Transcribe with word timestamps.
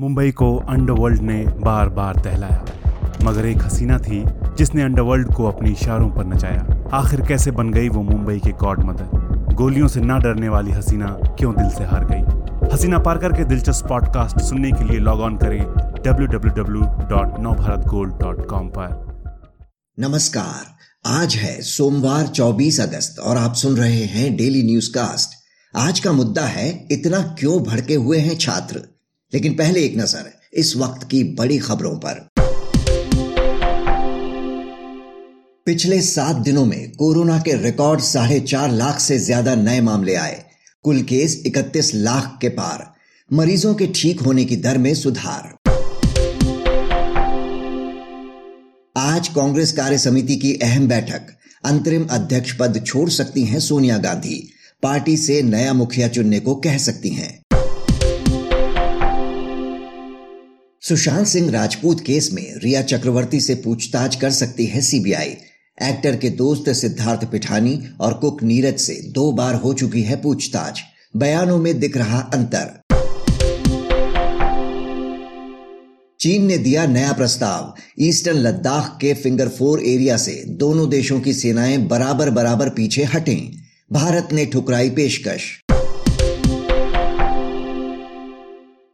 मुंबई 0.00 0.30
को 0.30 0.56
अंडरवर्ल्ड 0.56 1.22
ने 1.22 1.42
बार 1.42 1.88
बार 1.88 2.16
दहलाया। 2.16 2.64
मगर 3.22 3.46
एक 3.46 3.62
हसीना 3.62 3.98
थी, 3.98 4.24
जिसने 4.58 4.82
अंडरवर्ल्ड 4.82 5.34
को 5.34 5.44
अपने 5.44 5.70
इशारों 5.70 6.10
पर 6.10 6.26
नचाया। 6.26 6.90
आखिर 6.92 7.20
कैसे 7.20 7.50
बन 7.50 7.70
गई 7.70 7.88
वो 7.88 8.02
मुंबई 8.02 8.38
के 8.38 8.52
गॉड 8.52 8.84
मदर? 8.84 9.10
गोलियों 9.54 9.88
से 9.88 10.00
ना 10.00 10.18
डरने 10.18 10.48
वाली 10.48 10.70
हसीना 10.70 11.06
क्यों 11.06 11.54
दिल 11.54 11.70
से 11.70 11.84
हार 11.84 12.04
गई? 12.04 12.22
हसीना 12.74 12.98
पारकर 12.98 13.32
के 13.32 13.44
दिलचस्प 13.44 13.88
पॉडकास्ट 13.88 14.40
सुनने 14.40 14.72
के 14.72 14.84
लिए 14.84 14.98
लॉग 14.98 15.20
ऑन 15.20 15.36
करें 15.36 16.02
www.navbharatgold.com 16.02 18.70
पर। 18.78 19.06
नमस्कार, 20.00 20.74
आज 21.06 21.36
है 21.36 21.62
सोमवार 21.62 22.26
24 22.26 22.80
अगस्त 22.80 23.18
और 23.18 23.36
आप 23.36 23.54
सुन 23.54 23.76
रहे 23.76 24.02
हैं 24.04 24.36
डेली 24.36 24.62
न्यूज़ 24.62 24.90
कास्ट 24.90 25.30
आज 25.76 26.00
का 26.00 26.12
मुद्दा 26.12 26.42
है, 26.42 26.88
इतना 26.90 27.36
क्यों 27.38 27.62
भड़के 27.62 27.94
हुए 27.94 28.18
हैं 28.18 28.36
छात्र? 28.36 28.95
लेकिन 29.36 29.54
पहले 29.54 29.80
एक 29.84 29.96
नज़र 29.96 30.32
इस 30.52 30.76
वक्त 30.76 31.08
की 31.10 31.22
बड़ी 31.24 31.58
खबरों 31.58 31.96
पर। 31.96 32.28
पिछले 35.66 36.00
सात 36.00 36.36
दिनों 36.36 36.64
में 36.64 36.92
कोरोना 36.92 37.38
के 37.38 37.56
रिकॉर्ड 37.56 38.00
साढ़े 38.00 38.40
चार 38.40 38.72
लाख 38.72 39.00
से 39.00 39.18
ज़्यादा 39.18 39.54
नए 39.54 39.80
मामले 39.80 40.14
आए। 40.14 40.44
कुल 40.82 41.02
केस 41.02 41.42
31 41.46 41.94
लाख 41.94 42.38
के 42.40 42.48
पार। 42.48 42.94
मरीजों 43.32 43.74
के 43.74 43.86
ठीक 43.86 44.20
होने 44.20 44.44
की 44.44 44.56
दर 44.56 44.78
में 44.78 44.94
सुधार। 44.94 45.54
आज 48.96 49.28
कांग्रेस 49.28 49.72
कार्य 49.72 49.98
समिति 49.98 50.36
की 50.36 50.54
अहम 50.54 50.88
बैठक। 50.88 51.34
अंतरिम 51.64 52.06
अध्यक्ष 52.10 52.52
पद 52.52 52.84
छोड़ 52.86 53.08
सकती 53.10 53.44
हैं 53.44 53.60
सोनिया 53.60 53.98
गांधी। 53.98 54.48
पार्टी 54.82 55.16
से 55.16 55.42
नया 55.42 55.72
मुखिया 55.72 56.08
चुनने 56.08 56.40
को 56.40 56.54
कह 56.54 56.78
सकती 56.78 57.10
हैं। 57.10 57.45
सुशांत 60.88 61.26
सिंह 61.26 61.50
राजपूत 61.50 62.00
केस 62.00 62.30
में 62.32 62.54
रिया 62.56 62.82
चक्रवर्ती 62.82 63.40
से 63.40 63.54
पूछताछ 63.54 64.16
कर 64.16 64.30
सकती 64.30 64.66
है 64.66 64.80
सीबीआई। 64.80 65.28
एक्टर 65.82 66.16
के 66.16 66.30
दोस्त 66.30 66.70
सिद्धार्थ 66.70 67.24
पिठानी 67.24 67.88
और 68.00 68.14
कुक 68.14 68.42
नीरज 68.42 68.78
से 68.78 68.92
दो 68.92 69.32
बार 69.32 69.54
हो 69.54 69.74
चुकी 69.74 70.02
है 70.02 70.22
पूछताछ। 70.22 70.80
बयानों 71.16 71.58
में 71.58 71.78
दिख 71.78 71.96
रहा 71.96 72.20
अंतर। 72.20 72.80
चीन 76.20 76.46
ने 76.46 76.58
दिया 76.58 76.86
नया 76.86 77.12
प्रस्ताव। 77.12 77.74
ईस्टर्न 78.00 78.38
लद्दाख 78.38 78.98
के 79.00 79.14
फिंगर 79.14 79.48
फोर 79.48 79.82
एरिया 79.82 80.16
से 80.16 80.44
दोनों 80.48 80.88
देशों 80.90 81.20
की 81.20 81.34
सेनाएँ 81.34 81.78
बराबर 81.78 82.30
बराबर 82.30 82.68
पीछे 82.68 83.04
हटें। 83.04 83.52
भारत 83.92 84.28
ने 84.32 84.46
ठुकराई 84.46 84.90
पेशकश। 84.90 85.65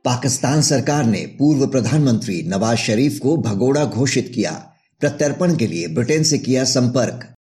पाकिस्तान 0.05 0.63
सरकार 0.63 1.05
ने 1.05 1.27
पूर्व 1.39 1.67
प्रधानमंत्री 1.67 2.43
नवाज़ 2.43 2.79
शरीफ 2.79 3.19
को 3.19 3.37
भगोड़ा 3.37 3.85
घोषित 3.85 4.33
किया। 4.35 4.51
प्रत्यर्पण 5.01 5.57
के 5.57 5.67
लिए 5.67 5.89
ब्रिटेन 5.89 6.23
से 6.23 6.39
किया 6.39 6.65
संपर्क। 6.65 7.35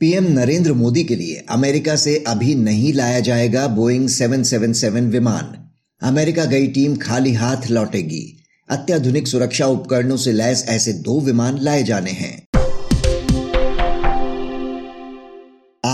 पीएम 0.00 0.24
नरेंद्र 0.24 0.72
मोदी 0.72 1.04
के 1.04 1.16
लिए 1.16 1.46
अमेरिका 1.50 1.96
से 1.96 2.24
अभी 2.26 2.54
नहीं 2.54 2.92
लाया 2.92 3.20
जाएगा 3.20 3.66
बोइंग 3.66 4.08
777 4.08 5.10
विमान। 5.10 5.70
अमेरिका 6.02 6.44
गई 6.44 6.66
टीम 6.66 6.96
खाली 6.96 7.32
हाथ 7.32 7.70
लौटेगी। 7.70 8.44
अत्याधुनिक 8.68 9.28
सुरक्षा 9.28 9.66
उपकरणों 9.66 10.16
से 10.16 10.32
लैस 10.32 10.64
ऐसे 10.68 10.92
दो 10.92 11.20
विमान 11.20 11.58
लाए 11.58 11.82
जाने 11.82 12.10
हैं। 12.10 12.49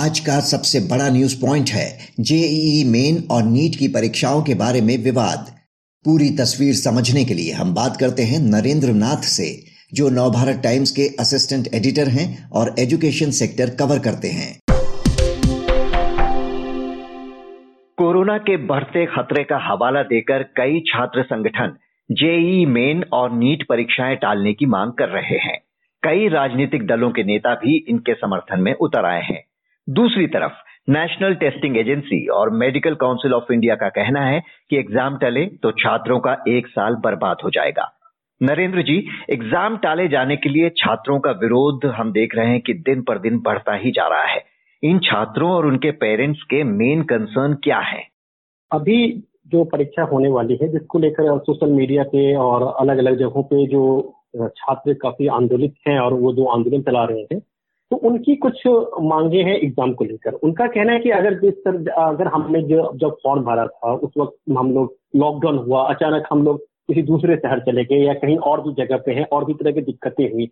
आज 0.07 0.19
का 0.19 0.41
सबसे 0.41 0.81
बड़ा 0.81 1.09
न्यूज़ 1.09 1.47
पॉइंट 1.47 1.69
है 1.69 1.87
जेईई 2.21 2.83
मेन 2.91 3.17
और 3.31 3.43
नीट 3.43 3.79
की 3.79 3.89
परीक्षाओं 3.89 4.43
के 4.43 4.55
बारे 4.55 4.81
में 4.81 5.05
विवाद। 5.05 5.47
पूरी 6.05 6.28
तस्वीर 6.31 6.75
समझने 6.75 7.25
के 7.25 7.34
लिए 7.34 7.53
हम 7.53 7.75
बात 7.75 7.97
करते 7.97 8.22
हैं 8.22 8.39
नरेंद्र 8.39 8.89
नाथ 8.89 9.25
से, 9.28 9.49
जो 9.95 10.09
नवभारत 10.09 10.61
टाइम्स 10.65 10.91
के 10.91 11.03
असिस्टेंट 11.21 11.75
एडिटर 11.75 12.09
हैं 12.09 12.50
और 12.50 12.75
एजुकेशन 12.78 13.31
सेक्टर 13.31 13.71
कवर 13.71 13.99
करते 13.99 14.28
हैं। 14.28 14.61
कोरोना 17.99 18.39
के 18.39 18.56
बढ़ते 18.56 19.06
खतरे 19.06 19.45
का 19.45 19.72
हवाला 19.72 20.03
देकर 20.03 20.43
कई 20.43 20.81
छात्र 20.81 21.22
संगठन 21.22 21.77
जेई 22.12 22.66
मेन 22.66 23.05
और 23.12 23.33
नीट 23.33 23.66
परीक्षाएँ 23.69 24.16
टालने 24.16 24.53
की 24.53 24.66
मांग 24.66 24.93
कर 24.93 25.09
रहे 25.09 25.39
हैं। 25.39 25.59
कई 26.03 26.28
राजनीतिक 26.28 26.87
दलों 26.87 27.11
के 27.11 27.25
नेता 27.25 27.55
भी 27.55 27.84
इनके 27.89 28.15
समर्थन 28.15 28.61
में 28.61 28.75
उतर 28.75 29.05
आए 29.05 29.22
हैं। 29.22 29.45
दूसरी 29.88 30.26
तरफ़ 30.26 30.52
नेशनल 30.88 31.34
टेस्टिंग 31.34 31.76
एजेंसी 31.76 32.26
और 32.28 32.50
मेडिकल 32.52 32.94
काउंसिल 32.94 33.32
ऑफ़ 33.34 33.52
इंडिया 33.52 33.74
का 33.74 33.88
कहना 33.88 34.20
है 34.20 34.41
कि 34.70 34.76
एग्ज़ाम 34.76 35.16
टले 35.16 35.44
तो 35.62 35.70
छात्रों 35.74 36.19
का 36.20 36.36
एक 36.48 36.66
साल 36.66 36.94
बर्बाद 36.94 37.36
हो 37.44 37.50
जाएगा। 37.50 37.88
नरेंद्र 38.41 38.82
जी 38.82 38.97
एग्ज़ाम 39.30 39.76
टाले 39.76 40.08
जाने 40.08 40.36
के 40.36 40.48
लिए 40.48 40.70
छात्रों 40.78 41.19
का 41.20 41.30
विरोध 41.41 41.86
हम 41.92 42.12
देख 42.12 42.34
रहे 42.36 42.47
हैं 42.47 42.60
कि 42.60 42.74
दिन 42.82 43.02
पर 43.02 43.19
दिन 43.19 43.38
बढ़ता 43.38 43.74
ही 43.74 43.91
जा 43.91 44.06
रहा 44.08 44.24
है। 44.24 44.42
इन 44.82 44.98
छात्रों 44.98 45.50
और 45.50 45.66
उनके 45.66 45.91
पेरेंट्स 45.97 46.42
के 46.42 46.62
मेन 46.64 47.03
कंसर्न 47.04 47.54
क्या 47.62 47.78
है? 47.78 48.03
अभी 48.70 49.24
जो 49.48 49.64
परीक्षा 49.64 50.03
होने 50.03 50.28
वाली 50.28 50.58
है, 50.62 50.68
जिसको 50.68 50.98
लेकर 50.98 51.38
सोशल 51.41 51.72
मीडिया 51.72 52.03
पे 52.04 52.34
और 52.36 52.72
अलग 52.80 52.98
अलग 52.98 53.18
जगहों 53.18 53.42
पे 53.42 53.66
जो 53.66 53.82
छात्र 54.36 54.94
काफ़ी 54.94 55.26
आंदोलित 55.34 55.74
हैं 55.88 55.98
और 55.98 56.14
वो 56.14 56.32
जो 56.32 56.44
आंदोलन 56.54 56.82
चला 56.82 57.04
रहे 57.04 57.20
हैं 57.22 57.41
तो 57.91 57.97
उनकी 57.98 58.34
कुछ 58.36 58.62
मांगे 59.02 59.42
हैं 59.42 59.56
एग्ज़ाम 59.56 59.92
को 59.94 60.04
लेकर। 60.04 60.32
उनका 60.34 60.66
कहना 60.66 60.92
है 60.92 60.98
कि 61.00 61.10
अगर 61.10 61.34
जिस 61.41 61.54
तरह, 61.64 61.92
अगर 61.94 62.26
हमने 62.26 62.62
जो 62.62 62.91
जब 62.94 63.16
फॉर्म 63.22 63.42
भरा 63.42 63.66
था, 63.66 63.92
उस 63.94 64.12
वक्त 64.19 64.36
हम 64.58 64.72
लोग 64.74 64.94
लॉकडाउन 65.16 65.58
हुआ, 65.58 65.82
अचानक 65.84 66.26
हम 66.30 66.44
लोग 66.44 66.58
किसी 66.58 67.02
दूसरे 67.02 67.36
शहर 67.36 67.60
चले 67.60 67.84
गए 67.84 67.98
या 67.98 68.14
कहीं 68.14 68.36
और 68.38 68.60
भी 68.62 68.72
जगह 68.74 68.97
पे 68.97 69.12
हैं, 69.12 69.26
और 69.26 69.44
भी 69.44 69.54
तरह 69.54 69.72
की 69.72 69.80
दिक्कतें 69.82 70.30
हुई, 70.32 70.48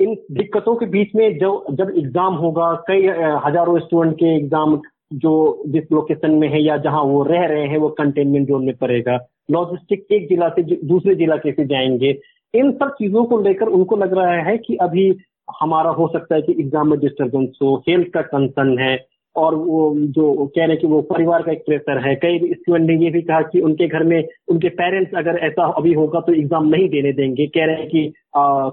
इन 0.00 0.14
दिक्कतों 0.32 0.74
के 0.76 0.86
बीच 0.86 1.14
में 1.14 1.38
जो 1.38 1.50
जब 1.70 1.92
एग्ज़ाम 1.98 2.34
होगा, 2.36 2.72
कई 2.88 3.06
हज़ारों 3.46 3.78
स्टूडेंट 3.78 4.14
के 4.14 4.34
एग्ज़ाम 4.36 4.80
जो 5.14 5.62
जिस 5.68 5.92
लोकेशन 5.92 6.30
में 6.30 6.48
है 6.48 6.62
या 6.62 6.76
जहाँ 6.78 7.02
वो 7.04 7.22
रह 7.24 7.46
रहे 7.46 7.66
हैं, 7.66 7.78
वो 7.78 7.88
कंटेनमेंट 7.98 8.48
जोन 8.48 8.64
में 8.64 8.76
पड़ेगा। 8.76 9.18
लॉजिस्टिक 9.50 10.06
एक 10.12 10.28
जिला 10.28 10.48
से 10.48 10.62
दूसरे 10.62 11.14
जिला 11.14 11.36
कैसे 11.36 11.64
जाएँगे। 11.66 12.18
इन 12.54 12.70
सब 12.72 12.94
चीज़ों 12.98 13.24
को 13.24 13.40
लेकर 13.40 13.66
उनको 13.68 13.96
लग 13.96 14.14
रहा 14.14 14.42
है 14.42 14.56
कि 14.58 14.76
अभी 14.82 15.10
हमारा 15.48 15.90
हो 15.92 16.08
सकता 16.12 16.34
है 16.34 16.42
कि 16.42 16.52
एग्ज़ाम 16.60 16.90
में 16.90 16.98
डिस्टर्बेंस 17.00 17.58
हो 17.62 17.76
हेल्थ 17.88 18.08
का 18.14 18.22
कंसर्न 18.24 18.78
है, 18.78 18.96
और 19.36 19.54
वो 19.56 19.92
जो 19.96 20.34
कह 20.46 20.60
रहे 20.60 20.68
हैं 20.68 20.78
कि 20.78 20.86
वो 20.86 21.00
परिवार 21.04 21.42
का 21.42 21.52
एक 21.52 21.64
प्रेशर 21.66 21.98
है। 22.06 22.14
कई 22.16 22.52
स्टूडेंट 22.52 22.88
ने 22.88 22.96
ये 22.96 23.10
भी 23.10 23.22
कहा 23.22 23.40
कि 23.44 23.60
उनके 23.60 23.86
घर 23.88 24.04
में, 24.04 24.22
उनके 24.48 24.68
पेरेंट्स 24.76 25.14
अगर 25.18 25.38
ऐसा 25.46 25.66
अभी 25.72 25.92
होगा 25.94 26.20
तो 26.20 26.32
एग्ज़ाम 26.34 26.68
नहीं 26.68 26.88
देने 26.90 27.12
देंगे। 27.14 27.46
कह 27.48 27.64
रहे 27.66 27.76
हैं 27.76 27.88
कि 27.88 28.08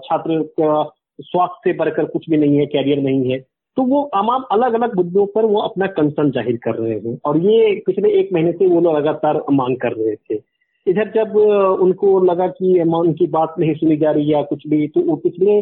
छात्र 0.05 0.41
का 0.59 0.83
स्वास्थ्य 1.21 1.69
से 1.69 1.77
बढ़कर 1.77 2.05
कुछ 2.07 2.29
भी 2.29 2.37
नहीं 2.37 2.57
है 2.57 2.65
कैरियर 2.67 3.01
नहीं 3.01 3.31
है। 3.31 3.39
तो 3.77 3.83
वो 3.83 4.03
तमाम 4.13 4.43
अलग 4.51 4.73
अलग 4.73 4.95
मुद्दों 4.97 5.25
पर 5.27 5.45
वो 5.45 5.59
अपना 5.61 5.87
कंसर्न 5.91 6.31
ज़ाहिर 6.31 6.57
कर 6.63 6.75
रहे 6.75 6.93
हैं। 6.95 7.17
और 7.25 7.37
ये 7.41 7.75
पिछले 7.85 8.09
एक 8.19 8.29
महीने 8.33 8.51
से 8.51 8.67
वो 8.67 8.81
लोग 8.81 8.97
लगातार 8.97 9.41
मांग 9.51 9.77
कर 9.77 9.93
रहे 9.93 10.15
थे। 10.15 10.41
इधर 10.87 11.11
जब 11.15 11.35
उनको 11.81 12.19
लगा 12.23 12.47
कि 12.49 12.79
उनकी 12.81 13.27
बात 13.29 13.55
नहीं 13.59 13.73
सुनी 13.75 13.97
जा 13.97 14.11
रही 14.11 14.33
या 14.33 14.41
कुछ 14.45 14.67
भी 14.67 14.87
तो 14.87 15.01
वो 15.01 15.15
पिछले 15.23 15.59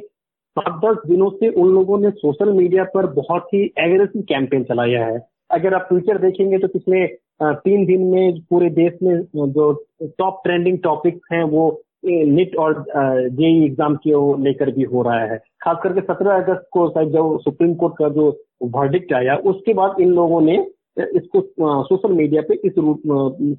सात 0.57 0.79
दस 0.85 0.97
दिनों 1.07 1.29
से 1.31 1.50
उन 1.51 1.69
लोगों 1.73 1.97
ने 2.00 2.09
सोशल 2.12 2.51
मीडिया 2.53 2.84
पर 2.94 3.06
बहुत 3.13 3.47
ही 3.53 3.63
एग्रेसिव 3.79 4.22
कैंपेन 4.29 4.63
चलाया 4.63 5.06
है। 5.06 5.19
अगर 5.51 5.73
आप 5.73 5.85
ट्विटर 5.89 6.17
देखेंगे 6.17 6.57
तो 6.57 6.67
पिछले 6.69 7.06
तीन 7.44 7.85
दिन 7.85 8.01
में 8.07 8.39
पूरे 8.50 8.69
देश 8.72 8.97
में 9.03 9.22
जो 9.35 9.72
टॉप 10.17 10.41
ट्रेंडिंग 10.44 10.78
टॉपिक्स 10.79 11.34
हैं 11.34 11.44
वो 11.45 11.69
निट 12.06 12.56
और 12.57 12.84
जेई 12.89 13.63
एग्ज़ाम 13.66 13.95
के 14.06 14.12
लेकर 14.44 14.72
भी 14.72 14.84
हो 14.84 15.01
रहा 15.03 15.19
है। 15.23 15.38
खास 15.63 15.78
करके 15.84 16.01
सत्रह 16.03 16.35
अगस्त 16.35 16.68
को 16.73 16.88
शायद 16.89 17.09
जब 17.13 17.38
सुप्रीम 17.39 17.73
कोर्ट 17.75 17.94
का 17.97 18.09
जो 18.09 18.29
वर्डिक्ट 18.75 19.13
आया, 19.13 19.36
उसके 19.36 19.74
बाद 19.74 20.01
इन 20.01 20.09
लोगों 20.12 20.42
ने 20.42 20.56
इसको 21.00 21.42
सोशल 21.83 22.13
मीडिया 22.13 22.42
पे 22.48 22.59
इस 22.65 22.77
रूप 22.77 23.01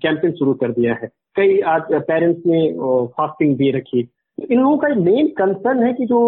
कैंपेन 0.02 0.32
शुरू 0.32 0.54
कर 0.54 0.72
दिया 0.72 0.94
है। 0.94 1.08
कई 1.36 1.60
आज 1.68 1.92
पेरेंट्स 1.92 2.42
ने 2.46 2.66
फास्टिंग 3.12 3.56
भी 3.56 3.70
रखी। 3.70 4.08
इन 4.38 4.58
लोगों 4.58 4.76
का 4.76 4.88
मेन 4.96 5.26
कंसर्न 5.38 5.82
है 5.82 5.92
कि 5.92 6.06
जो 6.06 6.20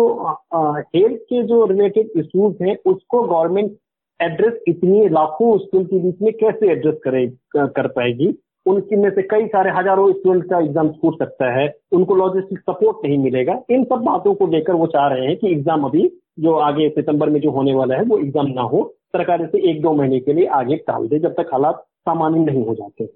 हेल्थ 0.55 1.21
के 1.23 1.43
जो 1.43 1.65
रिलेटेड 1.67 2.11
इश्यूज़ 2.17 2.63
हैं, 2.63 2.77
उसको 2.87 3.23
गवर्नमेंट 3.23 3.77
एड्रेस 4.21 4.63
इतनी 4.69 5.09
लाखों 5.11 5.57
स्कूल 5.59 5.85
के 5.85 5.99
बीच 5.99 6.23
में 6.23 6.33
कैसे 6.33 6.71
एड्रेस 6.73 6.95
करे 7.05 7.27
कर 7.57 7.89
पाएगी? 7.89 8.35
उनकी 8.67 8.97
में 8.97 9.09
से 9.11 9.23
कई 9.23 9.47
सारे 9.47 9.71
हज़ारों 9.71 10.13
स्टूडेंट 10.13 10.45
का 10.51 10.59
एग्ज़ाम 10.59 10.89
छूट 10.91 11.19
सकता 11.19 11.51
है, 11.53 11.67
उनको 11.93 12.15
लॉजिस्टिक 12.15 12.59
सपोर्ट 12.61 13.05
नहीं 13.07 13.19
मिलेगा। 13.19 13.61
इन 13.71 13.85
सब 13.85 14.05
बातों 14.05 14.35
को 14.35 14.47
लेकर 14.47 14.75
वो 14.75 14.87
चाह 14.87 15.07
रहे 15.09 15.27
हैं 15.27 15.37
कि 15.37 15.51
एग्ज़ाम 15.53 15.85
अभी 15.85 16.11
जो 16.41 16.55
आगे 16.61 16.89
सितंबर 16.91 17.31
में 17.31 17.41
जो 17.41 17.51
होने 17.51 17.75
वाला 17.75 17.97
है, 17.97 18.05
वो 18.05 18.19
एग्ज़ाम 18.19 18.47
ना 18.47 18.63
हो। 18.63 18.83
सरकार 19.17 19.43
इसे 19.43 19.71
एक 19.71 19.83
दो 19.83 19.93
महीने 19.93 20.21
के 20.21 20.33
लिए 20.33 20.47
आगे 20.55 20.77
टाल 20.77 21.07
दे, 21.09 21.19
जब 21.19 21.35
तक 21.35 21.51
हालात 21.53 21.85
सामान्य 22.01 22.45
नहीं 22.45 22.65
हो 22.67 22.75
जाते 22.75 23.05
हैं। 23.05 23.11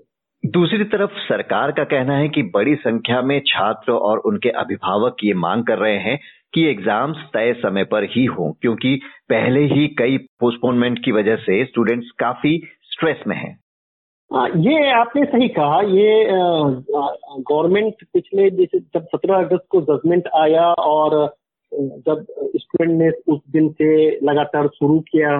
दूसरी 0.45 0.85
तरफ़ 0.85 1.19
सरकार 1.19 1.71
का 1.73 1.85
कहना 1.85 2.17
है 2.17 2.29
कि 2.29 2.43
बड़ी 2.55 2.75
संख्या 2.77 3.21
में 3.23 3.41
छात्र 3.47 3.93
और 3.93 4.19
उनके 4.19 4.49
अभिभावक 4.59 5.17
ये 5.25 5.33
मांग 5.35 5.65
कर 5.65 5.79
रहे 5.79 5.97
हैं 5.99 6.19
कि 6.55 6.65
एग्ज़ाम्स 6.65 7.17
तय 7.33 7.53
समय 7.59 7.85
पर 7.85 8.05
ही 8.05 8.25
हों, 8.25 8.53
क्योंकि 8.53 8.95
पहले 9.29 9.65
ही 9.65 9.87
कई 9.99 10.17
पोस्टपोनमेंट 10.41 11.05
की 11.05 11.13
वजह 11.13 11.37
से 11.37 11.65
स्टूडेंट्स 11.65 12.11
काफ़ी 12.19 12.57
स्ट्रेस 12.85 13.23
में 13.27 13.37
हैं। 13.37 13.59
ये 14.61 14.91
आपने 14.93 15.25
सही 15.25 15.49
कहा, 15.49 15.81
ये 15.81 16.27
गवर्नमेंट 17.43 18.05
पिछले 18.13 18.49
जैसे 18.51 18.79
जब 18.79 19.07
सत्रह 19.07 19.37
अगस्त 19.37 19.67
को 19.71 19.81
जजमेंट 19.83 20.29
आया 20.37 20.73
और, 20.87 21.25
जब 21.73 22.25
स्टूडेंट 22.57 22.99
ने 23.01 23.11
उस 23.29 23.41
दिन 23.51 23.69
से 23.73 24.11
लगातार 24.23 24.67
शुरू 24.69 24.99
किया 25.09 25.37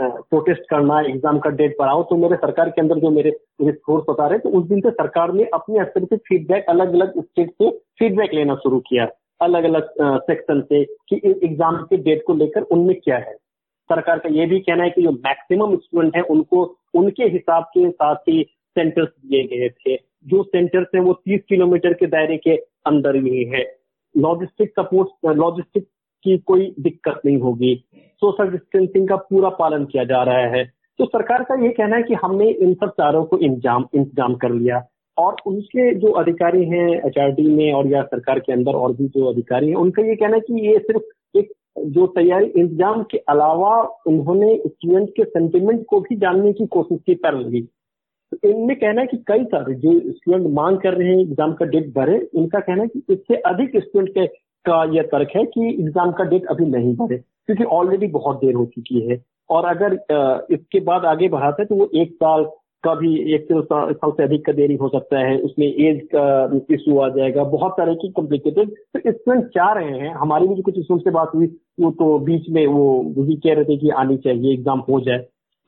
प्रोटेस्ट 0.00 0.62
करना 0.70 1.00
एग्ज़ाम 1.00 1.38
का 1.38 1.50
डेट 1.50 1.76
बढ़ाओ 1.78 2.02
तो 2.02 2.16
मेरे 2.16 2.36
सरकार 2.36 2.70
के 2.70 2.80
अंदर 2.80 2.98
जो 2.98 3.10
मेरे 3.10 3.30
सोर्स 3.62 4.04
बता 4.10 4.26
रहे 4.26 4.38
तो 4.38 4.48
उस 4.48 4.66
दिन 4.68 4.80
से 4.80 4.90
सरकार 4.90 5.32
ने 5.32 5.44
अपने 5.54 5.84
स्तर 5.84 6.04
से 6.04 6.16
फीडबैक 6.18 6.66
अलग 6.68 6.94
अलग 6.94 7.20
स्टेट 7.20 7.50
से 7.52 7.70
फीडबैक 7.98 8.34
लेना 8.34 8.54
शुरू 8.54 8.78
किया। 8.80 9.06
अलग 9.40 9.64
अलग 9.64 9.88
सेक्शन 10.00 10.60
से 10.62 10.84
कि 11.08 11.20
एग्ज़ाम 11.26 11.76
के 11.82 11.96
डेट 11.98 12.22
को 12.26 12.34
लेकर 12.34 12.62
उनमें 12.62 12.94
क्या 13.00 13.16
है। 13.18 13.34
सरकार 13.90 14.18
का 14.18 14.28
ये 14.28 14.46
भी 14.46 14.60
कहना 14.60 14.84
है 14.84 14.90
कि 14.90 15.02
जो 15.02 15.10
मैक्सिमम 15.10 15.76
स्टूडेंट 15.76 16.16
है, 16.16 16.22
उनको, 16.22 16.76
उनके 16.94 17.24
हिसाब 17.24 17.64
के 17.64 17.90
साथ 17.90 18.28
ही 18.28 18.42
सेंटर्स 18.76 19.08
दिए 19.08 19.42
गए 19.46 19.68
थे। 19.68 19.96
जो 20.26 20.42
सेंटर्स 20.42 20.86
हैं, 20.94 21.02
वो 21.02 21.12
30 21.24 21.40
किलोमीटर 21.48 21.92
के 21.92 22.06
दायरे 22.06 22.36
के 22.36 22.56
अंदर 22.86 23.16
ही 23.16 23.44
है। 23.44 23.64
लॉजिस्टिक 24.14 24.70
सपोर्ट 24.70 25.36
लॉजिस्टिक 25.36 25.86
की 26.24 26.36
कोई 26.38 26.72
दिक्कत 26.80 27.20
नहीं 27.26 27.38
होगी। 27.38 27.74
सोशल 28.24 28.50
डिस्टेंसिंग 28.50 29.08
का 29.08 29.16
पूरा 29.28 29.48
पालन 29.58 29.84
किया 29.84 30.04
जा 30.04 30.22
रहा 30.22 30.46
है। 30.56 30.64
तो 30.98 31.04
सरकार 31.06 31.42
का 31.42 31.54
ये 31.62 31.68
कहना 31.72 31.96
है 31.96 32.02
कि 32.02 32.14
हमने 32.14 32.50
इन 32.50 32.74
सब 32.74 32.90
चारों 33.00 33.24
को 33.24 33.38
इंतज़ाम 33.40 33.86
इंतज़ाम 33.94 34.34
कर 34.42 34.52
लिया 34.52 34.82
और 35.16 35.36
उनके 35.46 35.94
जो 35.94 36.10
अधिकारी 36.20 36.64
हैं 36.68 36.88
एच 37.06 37.18
में 37.40 37.72
और 37.72 37.86
या 37.86 38.02
सरकार 38.04 38.38
के 38.38 38.52
अंदर 38.52 38.74
और 38.74 38.92
भी 38.92 39.08
जो 39.08 39.26
अधिकारी 39.26 39.68
हैं, 39.68 39.74
उनका 39.76 40.02
ये 40.02 40.14
कहना 40.14 40.36
है 40.36 40.40
कि 40.40 40.66
ये 40.66 40.78
सिर्फ़ 40.78 41.38
एक 41.38 41.52
जो 41.88 42.06
तैयारी, 42.08 42.46
इंतज़ाम 42.46 43.02
के 43.10 43.18
अलावा 43.28 43.74
उन्होंने 44.06 44.56
स्टूडेंट 44.66 45.08
के 45.10 45.24
सेंटिमेंट 45.24 45.84
को 45.88 46.00
भी 46.00 46.16
जानने 46.16 46.52
की 46.52 46.66
कोशिश 46.68 46.98
की 47.06 47.14
कर 47.16 47.38
ली 47.40 47.62
तो 48.32 48.48
इनमें 48.48 48.76
कहना 48.76 49.00
है 49.00 49.06
कि 49.06 49.16
कई 49.26 49.44
सारे 49.44 49.74
जो 49.74 49.98
स्टूडेंट 50.12 50.46
मांग 50.54 50.78
कर 50.78 50.94
रहे 50.94 51.08
हैं 51.08 51.18
एग्ज़ाम 51.18 51.52
का 51.52 51.66
डेट 51.66 51.92
बढ़े 51.94 52.16
इनका 52.34 52.60
कहना 52.60 52.82
है 52.82 52.88
कि 52.88 53.02
इससे 53.10 53.36
अधिक 53.46 53.76
स्टूडेंट 53.82 54.16
के 54.18 54.32
यह 54.96 55.02
तर्क 55.12 55.36
है 55.36 55.44
कि 55.46 55.68
एग्ज़ाम 55.70 56.12
का 56.12 56.24
डेट 56.24 56.46
अभी 56.50 56.66
नहीं 56.66 56.94
बढ़े 56.96 57.22
क्योंकि 57.48 57.64
ऑलरेडी 57.76 58.06
बहुत 58.10 58.36
देर 58.36 58.54
हो 58.54 58.64
चुकी 58.66 59.00
है। 59.08 59.22
और 59.50 59.64
अगर 59.66 59.94
इसके 60.52 60.80
बाद 60.82 61.04
आगे 61.06 61.28
बढ़ाते 61.28 61.62
हैं 61.62 61.68
तो 61.68 61.74
वो 61.74 61.88
एक 61.94 62.12
साल 62.14 62.44
का 62.84 62.94
भी, 62.94 63.34
एक 63.34 63.46
साल 63.52 64.10
से 64.10 64.22
अधिक 64.22 64.44
का 64.46 64.52
देरी 64.52 64.74
हो 64.76 64.88
सकता 64.88 65.18
है। 65.18 65.36
उसमें 65.38 65.66
एज 65.66 66.00
का 66.14 66.74
इशू 66.74 66.98
आ 66.98 67.08
जाएगा। 67.08 67.44
बहुत 67.50 67.72
तरह 67.78 67.94
की 67.94 68.08
कॉम्प्लिकेटेड 68.12 68.70
तो 68.70 68.98
स्टूडेंट 69.02 69.44
चाह 69.48 69.72
रहे 69.72 69.98
हैं? 69.98 70.12
हमारी 70.14 70.48
भी 70.48 70.54
जो 70.54 70.62
कुछ 70.62 70.74
स्टूडेंट 70.76 71.04
से 71.04 71.10
बात 71.10 71.30
हुई। 71.34 71.46
वो 71.80 71.90
तो 71.92 72.18
बीच 72.20 72.48
में 72.50 72.66
वो 72.66 73.02
भी 73.18 73.36
कह 73.36 73.54
रहे 73.54 73.64
थे 73.64 73.76
कि 73.76 73.90
आनी 73.92 74.16
चाहिए 74.18 74.52
एग्ज़ाम 74.52 74.82
हो 74.88 75.00
जाए। 75.00 75.18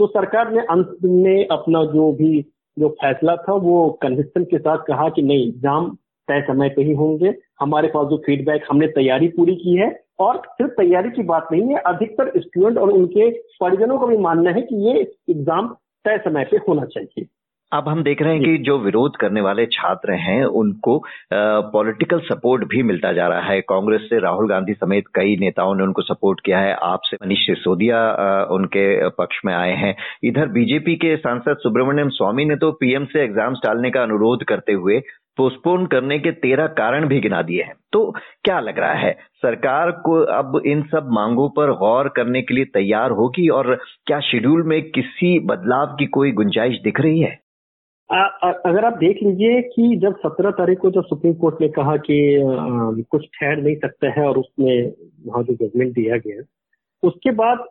तो 0.01 0.07
सरकार 0.07 0.53
ने 0.53 0.61
अंत 0.71 0.97
में 1.05 1.47
अपना 1.49 1.85
जो 1.87 2.13
भी, 2.13 2.41
जो 2.77 2.89
फैसला 2.95 3.37
था, 3.39 3.53
वो 3.55 3.89
कन्विक्शन 4.03 4.45
के 4.45 4.59
साथ 4.59 4.85
कहा 4.89 5.09
कि 5.09 5.23
नहीं 5.23 5.47
एग्ज़ाम 5.49 5.89
तय 6.29 6.41
समय 6.43 6.69
पे 6.69 6.83
ही 6.83 6.93
होंगे। 6.95 7.35
हमारे 7.61 7.89
पास 7.89 8.07
जो 8.09 8.17
फीडबैक 8.17 8.65
हमने 8.71 8.87
तैयारी 8.93 9.29
पूरी 9.29 9.55
की 9.57 9.77
है। 9.77 9.89
और 10.19 10.43
सिर्फ़ 10.49 10.73
तैयारी 10.73 11.11
की 11.11 11.23
बात 11.25 11.49
नहीं 11.53 11.69
है 11.69 11.81
अधिकतर 11.87 12.33
स्टूडेंट 12.39 12.79
और 12.79 12.91
उनके 12.91 13.31
परिजनों 13.61 13.99
का 13.99 14.07
भी 14.07 14.17
मानना 14.19 14.51
है 14.51 14.63
कि 14.63 14.77
ये 14.87 15.01
एग्ज़ाम 15.31 15.75
तय 16.05 16.19
समय 16.19 16.45
पे 16.51 16.57
होना 16.69 16.85
चाहिए। 16.87 17.27
अब 17.73 17.89
हम 17.89 18.03
देख 18.03 18.21
रहे 18.23 18.33
हैं 18.33 18.43
कि 18.43 18.59
जो। 18.65 18.77
विरोध 18.79 19.17
करने 19.17 19.41
वाले 19.41 19.65
छात्र 19.67 20.13
हैं 20.17 20.45
उनको 20.61 20.99
पॉलिटिकल 21.33 22.21
सपोर्ट 22.25 22.65
भी 22.65 22.83
मिलता 22.83 23.13
जा 23.13 23.27
रहा 23.29 23.41
है। 23.43 23.61
कांग्रेस 23.61 24.01
से 24.11 24.19
राहुल 24.21 24.49
गांधी 24.49 24.75
समेत 24.75 25.05
कई 25.15 25.37
नेताओं 25.41 25.75
ने 25.75 25.83
उनको 25.83 26.03
सपोर्ट 26.03 26.41
किया 26.41 26.59
है। 26.59 26.75
आपसे 26.85 27.17
मनीष 27.17 27.47
सिसोदिया 27.47 28.01
उनके 28.51 28.87
पक्ष 29.19 29.41
में 29.45 29.53
आए 29.55 29.73
हैं। 29.75 29.95
इधर 30.25 30.49
बीजेपी 30.51 30.95
के 30.97 31.17
सांसद 31.17 31.57
सुब्रमण्यम 31.59 32.09
स्वामी 32.13 32.45
ने 32.45 32.57
तो 32.57 32.71
पीएम 32.81 33.05
से 33.05 33.23
एग्ज़ाम्स 33.25 33.61
टालने 33.65 33.91
का 33.91 34.03
अनुरोध 34.03 34.45
करते 34.45 34.73
हुए 34.75 35.01
पोस्टपोन 35.37 35.87
करने 35.87 36.19
के 36.19 36.31
तेरह 36.31 36.67
कारण 36.67 37.07
भी 37.07 37.21
गिना 37.21 37.43
दिए 37.43 37.63
हैं। 37.63 37.75
तो 37.93 38.15
क्या 38.45 38.61
लग 38.61 38.79
रहा 38.79 38.95
है 38.95 39.17
सरकार 39.43 39.91
को 39.91 40.13
अब 40.13 40.63
इन 40.67 40.83
सब 40.83 41.09
मांगों 41.11 41.49
पर 41.49 41.73
गौर 41.73 42.09
करने 42.09 42.43
के 42.43 42.55
लिए 42.55 42.65
तैयार 42.65 43.11
होगी 43.11 43.49
और 43.49 43.79
क्या 44.07 44.21
शेड्यूल 44.21 44.63
में 44.63 44.83
किसी 44.91 45.39
बदलाव 45.39 45.87
की 45.87 46.07
कोई 46.07 46.33
गुंजाइश 46.33 46.81
दिख 46.85 47.01
रही 47.01 47.21
है? 47.21 47.39
आ, 48.13 48.17
आ, 48.17 48.53
अगर 48.53 48.85
आप 48.85 48.93
देख 48.93 49.19
लीजिए 49.23 49.63
कि 49.63 49.97
जब 49.97 50.17
सत्रह 50.17 50.51
तारीख 50.51 50.79
को 50.79 50.91
जब 50.91 51.05
सुप्रीम 51.05 51.35
कोर्ट 51.35 51.61
ने 51.61 51.69
कहा 51.69 51.97
कि 51.97 52.37
आ, 52.37 52.47
कुछ 53.11 53.25
ठहर 53.25 53.57
नहीं 53.57 53.77
सकता 53.77 54.21
है 54.21 54.29
और 54.29 54.39
उसमें 54.39 54.93
वहाँ 55.27 55.43
जो 55.43 55.55
जजमेंट 55.55 55.93
दिया 55.93 56.17
गया 56.17 56.43
उसके 57.03 57.31
बाद 57.31 57.65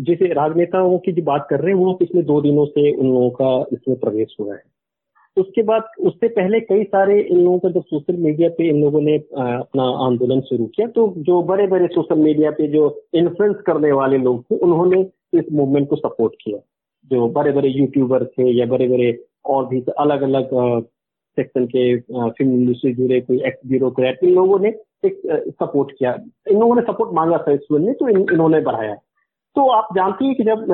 जैसे 0.00 0.32
राजनेताओं 0.32 0.98
की 0.98 1.12
जो 1.12 1.22
बात 1.22 1.46
कर 1.50 1.60
रहे 1.60 1.68
हैं 1.68 1.80
वो 1.80 1.92
पिछले 1.92 2.22
दो 2.22 2.40
दिनों 2.40 2.64
से 2.66 2.90
उन 2.90 3.06
लोगों 3.06 3.30
का 3.30 3.64
इसमें 3.72 4.00
प्रवेश 4.00 4.36
हुआ 4.40 4.54
है। 4.54 4.62
उसके 5.36 5.62
बाद 5.62 5.84
उससे 6.00 6.28
पहले 6.28 6.60
कई 6.60 6.84
सारे 6.84 7.20
इन 7.20 7.40
लोगों 7.40 7.58
का 7.58 7.68
जब 7.70 7.82
सोशल 7.84 8.16
मीडिया 8.16 8.48
पे 8.48 8.68
इन 8.68 8.80
लोगों 8.80 9.00
ने 9.00 9.16
अपना 9.16 9.82
आंदोलन 10.06 10.40
शुरू 10.40 10.66
किया 10.66 10.86
तो 10.88 11.12
जो 11.18 11.42
बड़े 11.42 11.66
बड़े 11.66 11.86
सोशल 11.86 12.18
मीडिया 12.18 12.50
पे 12.50 12.66
जो 12.68 12.82
इन्फ्लुएंस 13.14 13.56
करने 13.66 13.92
वाले 13.92 14.18
लोग 14.18 14.42
थे 14.44 14.56
उन्होंने 14.58 15.00
इस 15.38 15.52
मूवमेंट 15.52 15.88
को 15.88 15.96
सपोर्ट 15.96 16.34
किया। 16.44 16.58
जो 17.10 17.28
बड़े 17.28 17.52
बड़े 17.52 17.68
यूट्यूबर 17.68 18.24
थे 18.24 18.50
या 18.50 18.66
बड़े 18.66 18.88
बड़े 18.88 19.12
और 19.44 19.66
भी 19.66 19.84
अलग 19.98 20.22
अलग 20.22 20.50
सेक्शन 21.36 21.66
के 21.66 21.84
फ़िल्म 21.98 22.52
इंडस्ट्री 22.52 22.92
जुड़े 22.94 23.20
कोई 23.20 23.40
एक्स 23.46 23.66
ब्यूरोक्रेट 23.66 24.24
इन 24.24 24.34
लोगों 24.34 24.58
ने 24.58 24.68
एक 25.04 25.20
सपोर्ट 25.62 25.92
किया। 25.98 26.12
इन 26.50 26.60
लोगों 26.60 26.76
ने 26.76 26.82
सपोर्ट 26.82 27.10
मांगा 27.14 27.38
था 27.38 27.52
इस 27.52 27.66
में 27.72 27.94
तो 27.94 28.08
इन, 28.08 28.26
इन्होंने 28.32 28.60
बढ़ाया। 28.60 28.96
तो 29.56 29.66
आप 29.72 29.88
जानती 29.94 30.26
हैं 30.26 30.34
कि 30.36 30.44
जब 30.44 30.64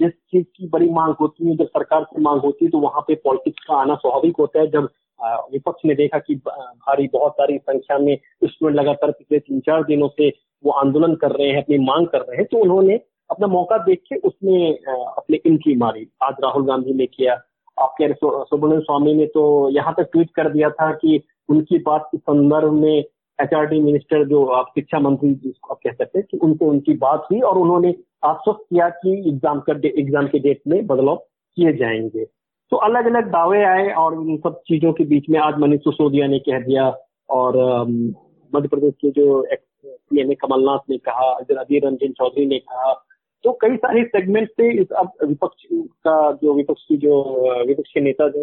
जिस 0.00 0.12
चीज़ 0.12 0.44
की 0.56 0.68
बड़ी 0.68 0.88
मांग 0.90 1.14
होती 1.20 1.48
है, 1.48 1.56
जब 1.56 1.66
सरकार 1.66 2.04
से 2.04 2.20
मांग 2.22 2.40
होती 2.40 2.64
है 2.64 2.70
तो 2.70 2.78
वहाँ 2.78 3.00
पे 3.08 3.14
पॉलिटिक्स 3.24 3.64
का 3.68 3.76
आना 3.76 3.94
स्वाभाविक 3.96 4.36
होता 4.38 4.60
है। 4.60 4.66
जब 4.70 4.88
विपक्ष 5.52 5.84
ने 5.86 5.94
देखा 5.94 6.18
कि 6.18 6.34
भारी, 6.34 7.08
बहुत 7.12 7.32
सारी 7.32 7.58
संख्या 7.58 7.98
में 7.98 8.16
स्टूडेंट 8.44 8.78
लगातार 8.78 9.10
पिछले 9.10 9.38
तीन 9.38 9.60
चार 9.60 9.84
दिनों 9.84 10.08
से 10.10 10.28
वो 10.64 10.70
आंदोलन 10.74 11.14
कर 11.16 11.30
रहे 11.30 11.48
हैं, 11.48 11.62
अपनी 11.62 11.78
मांग 11.80 12.06
कर 12.06 12.20
रहे 12.20 12.36
हैं 12.36 12.46
तो 12.46 12.58
उन्होंने 12.58 13.00
अपना 13.30 13.46
मौका 13.46 13.78
देख 13.78 14.00
के 14.08 14.16
उसमें 14.28 14.78
अपने 14.78 15.40
एंट्री 15.46 15.74
मारी। 15.76 16.06
आज 16.22 16.34
राहुल 16.44 16.66
गांधी 16.66 16.94
ने 16.94 17.06
किया। 17.08 17.34
आपके 17.76 18.12
सुब्रमण्यम 18.14 18.80
स्वामी 18.80 19.14
ने 19.14 19.26
तो 19.34 19.44
यहाँ 19.70 19.94
तक 19.98 20.08
ट्वीट 20.12 20.30
कर 20.36 20.50
दिया 20.52 20.70
था 20.70 20.90
कि 20.94 21.20
उनकी 21.48 21.78
बात 21.78 22.08
के 22.12 22.18
संदर्भ 22.18 22.72
में 22.72 23.04
एचआरडी 23.38 23.80
मिनिस्टर 23.80 24.24
जो 24.28 24.44
आप 24.52 24.72
शिक्षा 24.74 24.98
मंत्री 25.00 25.32
जिसको 25.34 25.74
आप 25.74 25.78
कह 25.84 25.92
सकते 25.92 26.18
हैं 26.18 26.26
कि 26.30 26.38
उनको 26.38 26.66
उनकी 26.66 26.94
बात 26.96 27.26
हुई 27.30 27.40
और 27.40 27.58
उन्होंने 27.58 27.94
आश्वस्त 28.24 28.60
किया 28.60 28.88
कि 28.96 29.12
एग्ज़ाम 29.28 29.60
का 29.60 29.72
एग्ज़ाम 29.84 30.26
के 30.26 30.38
डेट 30.38 30.60
में 30.68 30.86
बदलाव 30.86 31.16
किए 31.56 31.72
जाएँगे। 31.72 32.24
तो 32.72 32.76
अलग 32.76 33.06
अलग 33.06 33.28
दावे 33.28 33.62
आए 33.64 33.88
और 33.94 34.14
इन 34.14 34.36
सब 34.36 34.60
चीज़ों 34.68 34.92
के 34.92 35.04
बीच 35.04 35.28
में 35.30 35.38
आज 35.40 35.58
मनीष 35.58 35.80
सिसोदिया 35.80 36.26
ने 36.26 36.38
कह 36.38 36.58
दिया 36.60 36.88
और 37.28 37.56
मध्य 38.52 38.68
प्रदेश 38.68 38.94
के 39.00 39.10
जो 39.10 39.42
पीएमए 39.84 40.34
कमलनाथ 40.34 40.90
ने 40.90 40.98
कहा 40.98 41.30
अधीर 41.32 41.86
रंजन 41.86 42.12
चौधरी 42.12 42.46
ने 42.46 42.58
कहा 42.58 42.92
तो 43.44 43.52
कई 43.60 43.76
सारे 43.76 44.02
सेगमेंट 44.06 44.48
से 44.50 44.70
इस 44.80 44.92
अब 44.92 45.12
विपक्ष 45.24 45.64
का 46.04 46.16
जो 46.32 46.54
विपक्ष 46.54 46.82
की 46.82 46.96
जो 46.96 47.22
विपक्ष 47.66 47.92
के 47.94 48.00
नेता 48.00 48.28
जो 48.28 48.40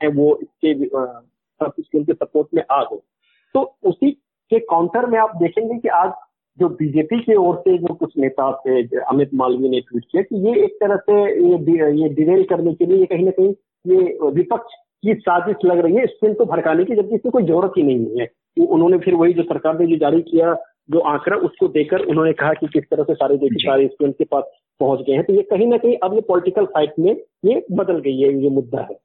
है, 0.00 0.08
वो 0.08 0.38
इसके 0.42 0.70
इसके 0.72 2.12
सपोर्ट 2.14 2.48
में 2.54 2.62
आ 2.70 2.82
गए। 2.82 3.00
तो 3.54 3.62
उसी 3.84 4.10
के 4.52 4.58
काउंटर 4.68 5.06
में 5.06 5.18
आप 5.18 5.36
देखेंगे 5.36 5.78
कि 5.78 5.88
आज 5.96 6.12
जो 6.58 6.68
बीजेपी 6.78 7.18
की 7.20 7.34
ओर 7.36 7.56
से 7.58 7.76
जो 7.78 7.94
कुछ 7.94 8.12
नेता 8.18 8.50
थे 8.62 8.80
अमित 9.02 9.30
मालवीय 9.34 9.70
ने 9.70 9.80
ट्वीट 9.80 10.04
किया 10.04 10.22
कि 10.22 10.46
ये 10.46 10.64
एक 10.64 10.74
तरह 10.80 10.96
से 11.08 11.20
ये 11.42 11.92
ये 12.00 12.08
डिवेल 12.14 12.42
करने 12.50 12.74
के 12.74 12.86
लिए 12.86 12.98
ये 12.98 13.06
कहीं 13.06 13.24
ना 13.24 13.30
कहीं 13.30 13.52
ये 13.84 14.30
विपक्ष 14.32 14.74
की 15.04 15.14
साजिश 15.20 15.64
लग 15.64 15.78
रही 15.78 15.94
है। 15.94 16.06
स्टूडेंट 16.06 16.36
को 16.38 16.44
भड़काने 16.46 16.84
की 16.84 16.96
जबकि 16.96 17.14
इसमें 17.14 17.30
कोई 17.32 17.44
ज़रूरत 17.44 17.72
ही 17.78 17.82
नहीं 17.82 18.20
है। 18.20 18.26
तो 18.26 18.64
उन्होंने 18.66 18.98
फिर 18.98 19.14
वही 19.14 19.32
जो 19.32 19.42
सरकार 19.44 19.78
ने 19.78 19.86
जो 19.86 19.96
जारी 19.98 20.20
किया 20.22 20.54
जो 20.90 20.98
आंकड़ा 21.08 21.36
उसको 21.46 21.68
देकर 21.68 22.04
उन्होंने 22.06 22.32
कहा 22.32 22.52
कि 22.52 22.66
किस 22.72 22.84
तरह 22.90 23.04
से 23.04 23.14
सारे 23.14 23.36
देश 23.36 23.52
सारे 23.64 23.86
स्टूडेंट 23.86 24.16
के 24.18 24.24
पास 24.24 24.44
पहुँच 24.80 25.00
गए 25.00 25.14
हैं। 25.14 25.24
तो 25.24 25.32
ये 25.32 25.42
कहीं 25.50 25.66
ना 25.66 25.76
कहीं 25.76 25.96
अब 26.02 26.14
ये 26.14 26.20
पॉलिटिकल 26.28 26.64
फाइट 26.74 26.94
में 26.98 27.10
ये 27.44 27.64
बदल 27.72 27.98
गई 28.00 28.20
है 28.20 28.32
ये 28.42 28.50
मुद्दा 28.50 28.80
है। 28.80 28.96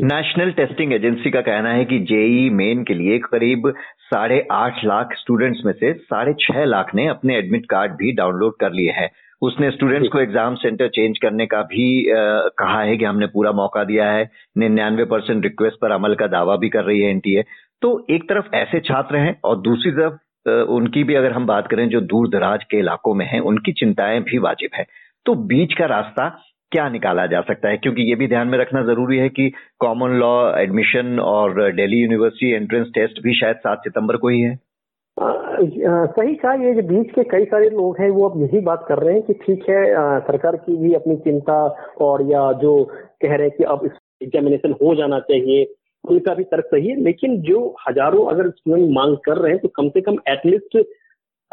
नेशनल 0.00 0.50
टेस्टिंग 0.52 0.92
एजेंसी 0.92 1.30
का 1.30 1.40
कहना 1.40 1.70
है 1.72 1.84
कि 1.84 1.98
जेई 2.08 2.48
मेन 2.50 2.82
के 2.84 2.94
लिए 2.94 3.18
करीब 3.18 3.68
साढ़े 4.02 4.46
आठ 4.52 4.84
लाख 4.84 5.14
स्टूडेंट्स 5.18 5.60
में 5.66 5.72
से 5.72 5.92
साढ़े 5.94 6.32
छह 6.40 6.64
लाख 6.64 6.94
ने 6.94 7.06
अपने 7.08 7.36
एडमिट 7.38 7.66
कार्ड 7.66 7.92
भी 7.92 8.12
डाउनलोड 8.12 8.54
कर 8.60 8.72
लिए 8.72 8.90
हैं। 8.90 9.08
उसने 9.42 9.70
स्टूडेंट्स 9.70 10.08
को 10.08 10.20
एग्ज़ाम 10.20 10.54
सेंटर 10.54 10.88
चेंज 10.88 11.18
करने 11.18 11.46
का 11.46 11.62
भी 11.62 12.10
आ, 12.10 12.14
कहा 12.58 12.82
है 12.82 12.96
कि 12.96 13.04
हमने 13.04 13.26
पूरा 13.26 13.52
मौका 13.52 13.84
दिया 13.84 14.10
है। 14.10 14.30
निन्यानवे 14.58 15.04
परसेंट 15.04 15.42
रिक्वेस्ट 15.44 15.80
पर 15.80 15.90
अमल 15.90 16.14
का 16.14 16.26
दावा 16.26 16.56
भी 16.56 16.68
कर 16.68 16.84
रही 16.84 17.00
है 17.00 17.10
एनटीए 17.10 17.42
तो 17.82 18.06
एक 18.10 18.28
तरफ़ 18.28 18.54
ऐसे 18.54 18.80
छात्र 18.80 19.16
हैं 19.16 19.38
और 19.44 19.60
दूसरी 19.60 19.92
तरफ़ 19.92 20.50
उनकी 20.70 21.04
भी 21.04 21.14
अगर 21.14 21.32
हम 21.32 21.46
बात 21.46 21.68
करें 21.68 21.88
जो 21.88 22.00
दूर 22.02 22.28
दराज 22.28 22.64
के 22.64 22.78
इलाकों 22.78 23.14
में 23.14 23.26
हैं 23.26 23.40
उनकी 23.40 23.72
चिंताएँ 23.72 24.20
भी 24.20 24.38
वाजिब 24.38 24.70
है। 24.74 24.86
तो 25.26 25.34
बीच 25.34 25.74
का 25.74 25.86
रास्ता 25.86 26.28
क्या 26.72 26.88
निकाला 26.88 27.26
जा 27.26 27.40
सकता 27.40 27.68
है? 27.68 27.76
क्योंकि 27.76 28.02
ये 28.02 28.14
भी 28.14 28.28
ध्यान 28.28 28.48
में 28.48 28.58
रखना 28.58 28.82
ज़रूरी 28.82 29.18
है 29.18 29.28
कि 29.28 29.50
कॉमन 29.80 30.18
लॉ 30.18 30.34
एडमिशन 30.58 31.18
और 31.20 31.72
दिल्ली 31.72 32.02
यूनिवर्सिटी 32.02 32.52
एंट्रेंस 32.52 32.86
टेस्ट 32.94 33.22
भी 33.22 33.34
शायद 33.40 33.56
सात 33.56 33.78
सितंबर 33.78 34.16
को 34.16 34.28
ही 34.28 34.40
है। 34.40 34.58
सही 35.16 36.34
कहा 36.34 36.52
ये 36.54 36.72
जो 36.74 36.82
बीच 36.88 37.10
के 37.14 37.22
कई 37.30 37.44
सारे 37.44 37.68
लोग 37.70 38.00
हैं 38.00 38.08
वो 38.10 38.28
अब 38.28 38.40
यही 38.42 38.60
बात 38.60 38.84
कर 38.88 38.98
रहे 38.98 39.14
हैं 39.14 39.22
कि 39.22 39.32
ठीक 39.32 39.68
है 39.68 39.80
आ, 39.94 40.18
सरकार 40.18 40.56
की 40.56 40.76
भी 40.76 40.92
अपनी 40.94 41.16
चिंता 41.16 41.56
और 42.00 42.22
या 42.30 42.52
जो 42.62 42.72
कह 43.22 43.34
रहे 43.34 43.48
हैं 43.48 43.56
कि 43.58 43.64
अब 43.64 43.88
एग्जामिनेशन 44.22 44.74
हो 44.82 44.94
जाना 44.94 45.18
चाहिए 45.30 45.74
उनका 46.04 46.34
भी 46.34 46.44
तर्क 46.44 46.64
सही 46.64 46.88
है 46.88 47.00
लेकिन 47.02 47.40
जो 47.42 47.58
हज़ारों 47.88 48.24
अगर 48.26 48.48
स्टूडेंट 48.50 48.90
मांग 48.94 49.16
कर 49.16 49.36
रहे 49.36 49.52
हैं 49.52 49.60
तो 49.60 49.68
कम 49.68 49.88
से 49.88 50.00
कम 50.00 50.16
एटलीस्ट 50.28 50.76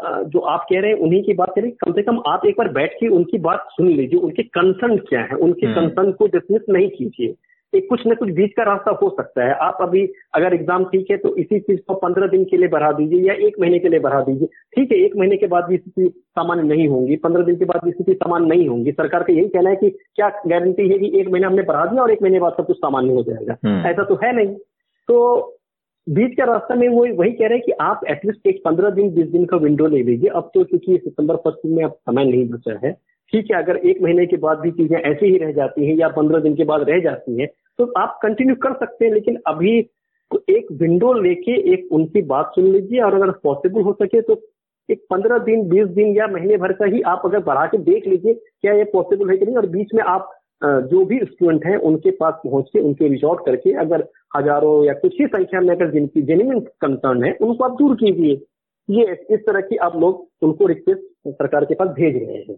जो 0.02 0.38
आप 0.38 0.66
कह 0.70 0.80
रहे 0.80 0.90
हैं 0.90 0.98
उन्हीं 0.98 1.22
की 1.22 1.32
बात 1.32 1.52
करें 1.54 1.70
कम 1.70 1.92
से 1.92 2.02
कम 2.02 2.22
आप 2.26 2.46
एक 2.46 2.54
बार 2.58 2.68
बैठ 2.68 2.94
के 2.94 3.08
उनकी 3.08 3.38
बात 3.38 3.66
सुन 3.70 3.88
लीजिए 3.88 4.20
उनके 4.20 4.42
कंसर्न 4.42 4.96
क्या 4.96 5.20
है 5.20 5.36
उनके 5.36 5.66
कंसर्न 5.66 5.98
हम्म। 5.98 6.12
को 6.12 6.26
डिसमिस 6.26 6.62
नहीं 6.70 6.88
कीजिए। 6.88 7.34
एक 7.72 7.88
कुछ 7.88 8.00
न 8.06 8.14
कुछ 8.14 8.30
बीच 8.30 8.52
का 8.52 8.62
रास्ता 8.62 8.90
हो 9.02 9.08
सकता 9.10 9.44
है। 9.44 9.54
आप 9.54 9.78
अभी 9.80 10.08
अगर 10.34 10.54
एग्ज़ाम 10.54 10.84
ठीक 10.84 11.10
है 11.10 11.16
तो 11.16 11.36
इसी 11.36 11.58
चीज़ 11.60 11.80
को 11.88 11.94
पंद्रह 11.94 12.26
दिन 12.26 12.44
के 12.44 12.56
लिए 12.56 12.68
बढ़ा 12.68 12.92
दीजिए 12.92 13.20
या 13.20 13.34
एक 13.34 13.60
महीने 13.60 13.78
के 13.78 13.88
लिए 13.88 14.00
बढ़ा 14.00 14.20
दीजिए। 14.20 14.48
ठीक 14.76 14.92
है 14.92 14.98
एक 14.98 15.16
महीने 15.16 15.36
के 15.36 15.46
बाद 15.46 15.64
भी 15.64 15.76
स्थिति 15.76 16.08
सामान्य 16.18 16.62
नहीं 16.62 16.88
होंगी 16.88 17.16
पंद्रह 17.16 17.44
दिन 17.44 17.56
के 17.56 17.64
बाद 17.64 17.80
भी 17.84 17.90
स्थिति 17.90 18.14
सामान्य 18.14 18.48
नहीं 18.48 18.68
होंगी। 18.68 18.92
सरकार 18.92 19.22
का 19.22 19.32
यही 19.32 19.48
कहना 19.48 19.70
है 19.70 19.76
कि 19.76 19.90
क्या 19.90 20.28
गारंटी 20.46 20.88
है 20.88 20.98
कि 20.98 21.20
एक 21.20 21.28
महीने 21.28 21.46
हमने 21.46 21.62
बढ़ा 21.62 21.84
दिया 21.84 22.02
और 22.02 22.10
एक 22.10 22.22
महीने 22.22 22.40
बाद 22.40 22.52
सब 22.52 22.66
कुछ 22.66 22.76
सामान्य 22.76 23.12
हो 23.12 23.22
जाएगा। 23.22 23.56
हम्म। 23.64 23.86
ऐसा 23.86 24.04
तो 24.04 24.14
है 24.14 24.36
नहीं। 24.36 24.54
तो 25.08 25.56
बीच 26.10 26.34
का 26.36 26.44
रास्ता 26.44 26.74
में 26.74 26.88
वो 26.88 27.06
वही 27.16 27.32
कह 27.32 27.46
रहे 27.46 27.54
हैं 27.54 27.62
कि 27.66 27.72
आप 27.82 28.00
एटलीस्ट 28.10 28.46
एक 28.46 28.60
पंद्रह 28.64 28.90
दिन, 28.90 29.10
बीस 29.10 29.26
दिन 29.28 29.44
का 29.44 29.56
विंडो 29.58 29.86
ले 29.86 30.02
लीजिए। 30.02 30.30
अब 30.30 30.50
तो 30.54 30.64
क्योंकि 30.64 30.96
सितंबर 30.96 31.36
फ़र्स्ट 31.36 31.66
में 31.66 31.84
अब 31.84 31.92
समय 31.92 32.24
नहीं 32.24 32.48
बचा 32.48 32.78
है, 32.84 32.92
ठीक 33.32 33.50
है, 33.50 33.62
अगर 33.62 33.76
एक 33.78 34.02
महीने 34.02 34.26
के 34.26 34.36
बाद 34.38 34.58
भी 34.60 34.70
चीज़ें 34.72 34.96
ऐसे 34.98 35.26
ही 35.26 35.36
रह 35.38 35.52
जाती 35.52 35.86
हैं 35.86 35.94
या 35.96 36.08
पंद्रह 36.16 36.40
दिन 36.40 36.54
के 36.54 36.64
बाद 36.64 36.88
रह 36.88 37.00
जाती 37.00 37.40
हैं 37.40 37.48
तो 37.78 37.92
आप 37.98 38.18
कंटिन्यू 38.22 38.54
कर 38.62 38.72
सकते 38.76 39.04
हैं, 39.04 39.12
लेकिन 39.12 39.38
अभी 39.46 39.78
एक 40.50 40.66
विंडो 40.80 41.12
लेके 41.14 41.52
एक 41.72 41.88
उनकी 41.92 42.22
बात 42.24 42.50
सुन 42.54 42.64
लीजिए 42.64 43.00
और 43.02 43.14
अगर 43.14 43.30
पॉसिबल 43.44 43.82
हो 43.82 43.92
सके 43.92 44.20
तो 44.22 44.40
एक 44.88 45.04
पंद्रह 45.10 45.38
दिन, 45.40 45.68
बीस 45.68 45.86
दिन 45.88 46.16
या 46.16 46.26
महीने 46.28 46.56
भर 46.56 46.72
का 46.72 46.86
ही 46.86 47.00
आप 47.08 47.22
अगर 47.24 47.40
बढ़ा 47.44 47.64
के 47.66 47.78
देख 47.84 48.06
लीजिए 48.08 48.34
क्या 48.34 48.72
ये 48.74 48.84
पॉसिबल 48.92 49.30
है 49.30 49.36
कि 49.36 49.44
नहीं। 49.44 49.56
और 49.56 49.66
बीच 49.68 49.94
में 49.94 50.02
आप 50.04 50.30
जो 50.62 51.04
भी 51.04 51.18
स्टूडेंट 51.18 51.66
हैं 51.66 51.76
उनके 51.88 52.10
पास 52.16 52.34
पहुँच 52.44 52.68
के 52.72 52.80
उनके 52.80 53.08
रिच 53.08 53.24
आउट 53.24 53.44
करके 53.46 53.72
अगर 53.80 54.08
हज़ारों 54.36 54.84
या 54.86 54.92
कुछ 54.94 55.14
ही 55.20 55.26
संख्या 55.26 55.60
में 55.60 55.74
अगर 55.76 55.90
जिनकी 55.90 56.22
जेन्यून 56.22 56.60
कंसर्न 56.82 57.24
है 57.24 57.32
उनको 57.40 57.64
आप 57.64 57.76
दूर 57.78 57.94
कीजिए। 57.96 58.34
ये 58.88 59.12
इस 59.30 59.40
तरह 59.40 59.60
की 59.60 59.76
आप 59.78 59.96
लोग 59.96 60.26
उनको 60.42 60.66
रिक्वेस्ट 60.66 61.02
सरकार 61.30 61.64
के 61.64 61.74
पास 61.74 61.88
भेज 61.98 62.16
रहे 62.16 62.36
हैं। 62.38 62.56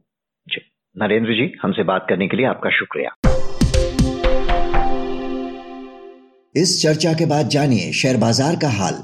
नरेंद्र 0.97 1.33
जी 1.33 1.53
हमसे 1.63 1.83
बात 1.85 2.07
करने 2.09 2.29
के 2.29 2.37
लिए 2.37 2.47
आपका 2.47 2.71
शुक्रिया। 2.71 3.15
इस 6.55 6.83
चर्चा 6.83 7.13
के 7.13 7.27
बाद 7.27 7.49
जानिए 7.49 7.93
शेयर 7.93 8.17
बाज़ार 8.21 8.57
का 8.57 8.69
हाल। 8.71 9.03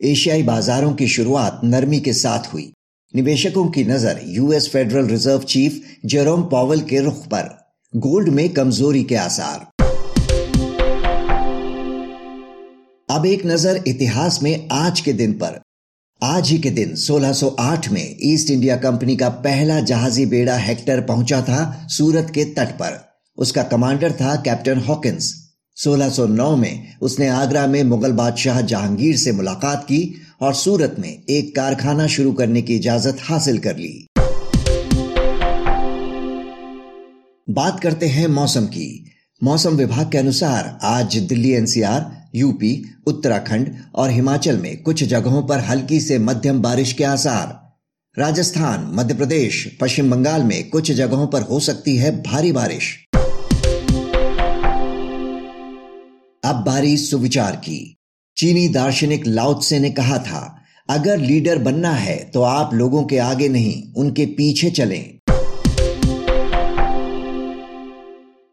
एशियाई 0.00 0.42
बाजारों 0.42 0.92
की 0.92 1.06
शुरुआत 1.08 1.60
नरमी 1.64 2.00
के 2.00 2.12
साथ 2.14 2.52
हुई। 2.54 2.72
निवेशकों 3.14 3.68
की 3.68 3.84
नज़र 3.84 4.20
US 4.28 4.70
federal 4.72 5.06
reserve 5.08 5.42
chief 5.50 5.72
Jerome 6.06 6.42
Powell 6.50 6.80
के 6.90 7.04
रुख 7.04 7.26
पर। 7.26 7.63
गोल्ड 7.96 8.28
में 8.28 8.48
कमज़ोरी 8.48 9.02
के 9.04 9.14
आसार। 9.14 9.58
अब 13.08 13.26
एक 13.26 13.46
नज़र 13.46 13.84
इतिहास 13.86 14.38
में 14.42 14.68
आज 14.72 15.00
के 15.00 15.12
दिन 15.12 15.32
पर। 15.32 15.60
आज 16.24 16.48
ही 16.48 16.58
के 16.58 16.70
दिन 16.70 16.94
1608 16.96 17.88
में 17.88 18.16
ईस्ट 18.22 18.50
इंडिया 18.50 18.76
कंपनी 18.76 19.16
का 19.16 19.28
पहला 19.28 19.80
जहाजी 19.80 20.26
बेड़ा 20.26 20.56
हेक्टर 20.56 21.00
पहुँचा 21.00 21.40
था 21.42 21.86
सूरत 21.88 22.32
के 22.34 22.44
तट 22.44 22.72
पर। 22.72 22.98
उसका 23.38 23.62
कमांडर 23.62 24.12
था 24.12 24.36
कैप्टन 24.36 24.78
हॉकिंस। 24.78 25.34
1609 25.76 26.56
में 26.56 26.96
उसने 27.02 27.28
आगरा 27.28 27.66
में 27.66 27.82
मुगल 27.84 28.12
बादशाह 28.12 28.60
जहांगीर 28.60 29.16
से 29.16 29.32
मुलाकात 29.32 29.84
की 29.84 30.14
और 30.40 30.54
सूरत 30.54 30.96
में 30.98 31.22
एक 31.30 31.56
कारखाना 31.56 32.06
शुरू 32.06 32.32
करने 32.32 32.62
की 32.62 32.76
इजाज़त 32.76 33.18
हासिल 33.20 33.58
कर 33.58 33.76
ली। 33.76 34.06
बात 37.54 37.78
करते 37.80 38.06
हैं 38.06 38.26
मौसम 38.26 38.64
की। 38.66 39.10
मौसम 39.42 39.70
विभाग 39.70 40.10
के 40.12 40.18
अनुसार 40.18 40.78
आज 40.82 41.16
दिल्ली, 41.16 41.50
एनसीआर, 41.50 42.30
यूपी, 42.34 42.84
उत्तराखंड 43.06 43.68
और 43.94 44.10
हिमाचल 44.10 44.56
में 44.58 44.82
कुछ 44.82 45.02
जगहों 45.04 45.42
पर 45.42 45.60
हल्की 45.60 46.00
से 46.00 46.18
मध्यम 46.18 46.60
बारिश 46.62 46.92
के 46.92 47.04
आसार। 47.04 47.52
राजस्थान 48.16 48.90
मध्य 48.94 49.14
प्रदेश 49.14 49.78
पश्चिम 49.80 50.10
बंगाल 50.10 50.42
में 50.42 50.68
कुछ 50.70 50.90
जगहों 50.92 51.26
पर 51.26 51.42
हो 51.42 51.60
सकती 51.60 51.96
है 51.96 52.10
भारी 52.22 52.52
बारिश। 52.52 52.92
अब 56.44 56.64
बारी 56.66 56.96
सुविचार 56.96 57.56
की। 57.56 57.96
चीनी 58.36 58.68
दार्शनिक 58.68 59.26
लाउत्से 59.26 59.78
ने 59.78 59.90
कहा 59.90 60.18
था, 60.18 60.56
अगर 60.90 61.18
लीडर 61.18 61.58
बनना 61.58 61.92
है 61.92 62.16
तो 62.24 62.42
आप 62.42 62.74
लोगों 62.74 63.04
के 63.04 63.18
आगे 63.18 63.48
नहीं, 63.48 63.82
उनके 63.94 64.26
पीछे 64.26 64.70
चलें। 64.70 65.18